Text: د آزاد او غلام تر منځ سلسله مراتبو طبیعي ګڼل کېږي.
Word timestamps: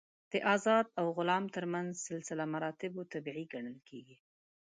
د 0.31 0.33
آزاد 0.55 0.85
او 0.99 1.05
غلام 1.17 1.43
تر 1.55 1.63
منځ 1.73 1.91
سلسله 2.09 2.43
مراتبو 2.53 3.01
طبیعي 3.13 3.45
ګڼل 3.53 3.77
کېږي. 3.89 4.17